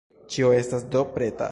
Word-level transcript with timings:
Ĉio 0.35 0.49
estas 0.61 0.89
do 0.97 1.05
preta. 1.17 1.39